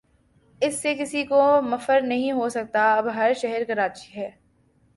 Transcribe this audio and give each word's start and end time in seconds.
ان 0.61 0.71
سے 0.71 0.93
کسی 0.95 1.23
کو 1.25 1.41
مفر 1.61 2.01
نہیں 2.01 2.31
ہو 2.31 2.49
سکتا 2.49 2.93
اب 2.93 3.15
ہر 3.15 3.31
شہر 3.33 3.63
کراچی 3.67 4.19
ہے۔ 4.19 4.29